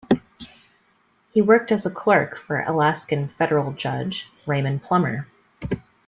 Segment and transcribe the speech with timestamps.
[1.31, 5.27] He worked as a clerk for Alaskan federal Judge Raymond Plummer.